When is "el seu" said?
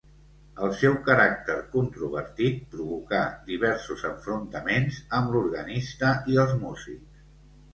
0.67-0.95